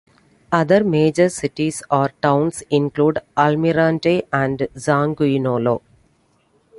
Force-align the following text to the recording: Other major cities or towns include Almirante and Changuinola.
Other 0.51 0.83
major 0.83 1.29
cities 1.29 1.83
or 1.91 2.09
towns 2.23 2.63
include 2.71 3.19
Almirante 3.37 4.23
and 4.33 4.57
Changuinola. 4.73 5.79